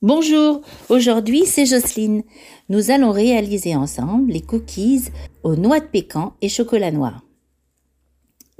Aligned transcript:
Bonjour, 0.00 0.60
aujourd'hui 0.90 1.44
c'est 1.44 1.66
Jocelyne. 1.66 2.22
Nous 2.68 2.92
allons 2.92 3.10
réaliser 3.10 3.74
ensemble 3.74 4.30
les 4.30 4.40
cookies 4.40 5.06
aux 5.42 5.56
noix 5.56 5.80
de 5.80 5.86
pécan 5.86 6.34
et 6.40 6.48
chocolat 6.48 6.92
noir. 6.92 7.24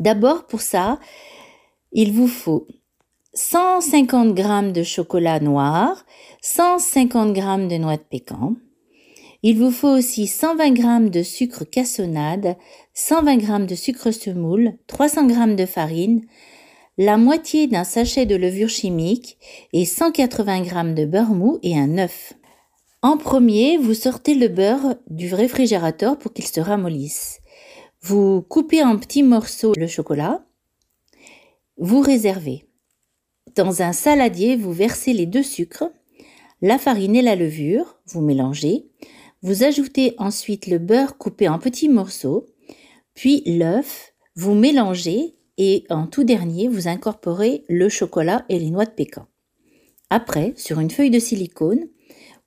D'abord 0.01 0.49
pour 0.49 0.61
ça, 0.61 0.99
il 1.93 2.13
vous 2.13 2.27
faut 2.27 2.67
150 3.35 4.37
g 4.37 4.73
de 4.73 4.83
chocolat 4.83 5.39
noir, 5.39 6.05
150 6.43 7.37
g 7.37 7.41
de 7.41 7.77
noix 7.77 7.99
de 7.99 8.03
pécan. 8.03 8.57
Il 9.45 9.59
vous 9.59 9.71
faut 9.71 9.97
aussi 9.97 10.27
120 10.27 10.75
g 10.75 11.11
de 11.11 11.23
sucre 11.23 11.63
cassonade, 11.63 12.57
120 12.95 13.39
g 13.39 13.67
de 13.67 13.75
sucre 13.77 14.11
semoule, 14.11 14.73
300 14.89 15.29
g 15.29 15.55
de 15.55 15.67
farine, 15.67 16.23
la 16.99 17.17
moitié 17.17 17.69
d'un 17.69 17.85
sachet 17.85 18.27
de 18.27 18.35
levure 18.35 18.69
chimique 18.69 19.39
et 19.73 19.85
180 19.85 20.65
g 20.65 20.71
de 20.95 21.05
beurre 21.07 21.31
mou 21.31 21.61
et 21.63 21.79
un 21.79 21.97
œuf. 21.97 22.35
En 23.03 23.17
premier, 23.17 23.79
vous 23.79 23.95
sortez 23.95 24.35
le 24.35 24.49
beurre 24.49 24.97
du 25.09 25.33
réfrigérateur 25.33 26.19
pour 26.19 26.33
qu'il 26.33 26.47
se 26.47 26.61
ramollisse. 26.61 27.39
Vous 28.03 28.43
coupez 28.43 28.83
en 28.83 28.99
petits 28.99 29.23
morceaux 29.23 29.75
le 29.77 29.87
chocolat. 29.87 30.45
Vous 31.77 32.01
réservez. 32.01 32.65
Dans 33.55 33.81
un 33.83 33.93
saladier, 33.93 34.57
vous 34.57 34.73
versez 34.73 35.13
les 35.13 35.27
deux 35.27 35.45
sucres, 35.45 35.91
la 36.61 36.79
farine 36.79 37.15
et 37.15 37.23
la 37.23 37.37
levure, 37.37 38.01
vous 38.07 38.21
mélangez. 38.21 38.89
Vous 39.43 39.63
ajoutez 39.63 40.17
ensuite 40.19 40.67
le 40.67 40.79
beurre 40.79 41.17
coupé 41.17 41.49
en 41.49 41.61
petits 41.61 41.89
morceaux, 41.89 42.47
puis 43.15 43.45
l'œuf, 43.47 44.13
vous 44.35 44.55
mélangez 44.55 45.38
et 45.59 45.85
en 45.91 46.07
tout 46.07 46.25
dernier, 46.25 46.69
vous 46.69 46.89
incorporez 46.89 47.65
le 47.69 47.89
chocolat 47.89 48.45
et 48.49 48.59
les 48.59 48.71
noix 48.71 48.87
de 48.87 48.91
pécan. 48.91 49.27
Après, 50.09 50.55
sur 50.57 50.81
une 50.81 50.91
feuille 50.91 51.11
de 51.11 51.19
silicone 51.19 51.89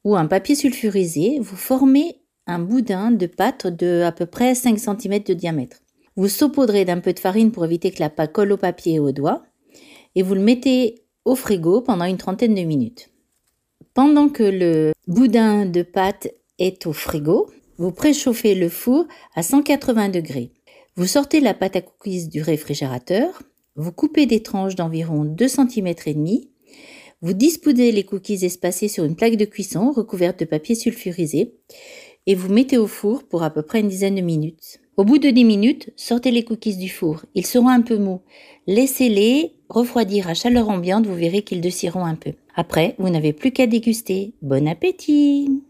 ou 0.03 0.15
un 0.15 0.25
papier 0.25 0.55
sulfurisé, 0.55 1.37
vous 1.39 1.57
formez 1.57 2.21
un 2.47 2.57
boudin 2.57 3.11
de 3.11 3.27
pâte 3.27 3.67
de 3.67 4.01
à 4.01 4.11
peu 4.11 4.25
près 4.25 4.55
5 4.55 4.79
cm 4.79 5.23
de 5.23 5.33
diamètre. 5.33 5.77
Vous 6.15 6.27
saupoudrez 6.27 6.85
d'un 6.85 6.99
peu 6.99 7.13
de 7.13 7.19
farine 7.19 7.51
pour 7.51 7.65
éviter 7.65 7.91
que 7.91 7.99
la 7.99 8.09
pâte 8.09 8.31
colle 8.31 8.51
au 8.51 8.57
papier 8.57 8.95
et 8.95 8.99
aux 8.99 9.11
doigts 9.11 9.43
et 10.15 10.23
vous 10.23 10.35
le 10.35 10.41
mettez 10.41 11.03
au 11.25 11.35
frigo 11.35 11.81
pendant 11.81 12.05
une 12.05 12.17
trentaine 12.17 12.55
de 12.55 12.61
minutes. 12.61 13.09
Pendant 13.93 14.29
que 14.29 14.43
le 14.43 14.93
boudin 15.07 15.65
de 15.65 15.83
pâte 15.83 16.29
est 16.59 16.85
au 16.87 16.93
frigo, 16.93 17.49
vous 17.77 17.91
préchauffez 17.91 18.55
le 18.55 18.69
four 18.69 19.05
à 19.35 19.43
180 19.43 20.09
degrés. 20.09 20.51
Vous 20.97 21.07
sortez 21.07 21.39
la 21.39 21.53
pâte 21.53 21.77
à 21.77 21.81
cookies 21.81 22.27
du 22.27 22.41
réfrigérateur, 22.41 23.43
vous 23.77 23.93
coupez 23.93 24.25
des 24.25 24.43
tranches 24.43 24.75
d'environ 24.75 25.23
2 25.23 25.47
cm 25.47 25.87
et 26.05 26.13
demi, 26.13 26.49
vous 27.21 27.33
disposez 27.33 27.93
les 27.93 28.03
cookies 28.03 28.43
espacés 28.43 28.89
sur 28.89 29.05
une 29.05 29.15
plaque 29.15 29.37
de 29.37 29.45
cuisson 29.45 29.91
recouverte 29.91 30.39
de 30.41 30.45
papier 30.45 30.75
sulfurisé 30.75 31.53
et 32.25 32.35
vous 32.35 32.51
mettez 32.51 32.77
au 32.77 32.87
four 32.87 33.23
pour 33.23 33.43
à 33.43 33.51
peu 33.51 33.61
près 33.61 33.79
une 33.79 33.87
dizaine 33.87 34.15
de 34.15 34.21
minutes. 34.21 34.81
Au 34.97 35.05
bout 35.05 35.17
de 35.17 35.29
10 35.29 35.45
minutes, 35.45 35.93
sortez 35.95 36.29
les 36.29 36.43
cookies 36.43 36.75
du 36.75 36.89
four. 36.89 37.23
Ils 37.35 37.45
seront 37.45 37.69
un 37.69 37.81
peu 37.81 37.97
mous. 37.97 38.21
Laissez-les 38.67 39.53
refroidir 39.69 40.27
à 40.27 40.33
chaleur 40.33 40.69
ambiante, 40.69 41.07
vous 41.07 41.15
verrez 41.15 41.43
qu'ils 41.43 41.61
desciront 41.61 42.05
un 42.05 42.15
peu. 42.15 42.33
Après, 42.55 42.95
vous 42.99 43.09
n'avez 43.09 43.31
plus 43.31 43.51
qu'à 43.51 43.65
déguster. 43.65 44.33
Bon 44.41 44.67
appétit 44.67 45.63